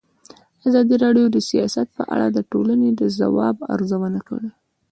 [0.67, 4.49] ازادي راډیو د سیاست په اړه د ټولنې د ځواب ارزونه کړې.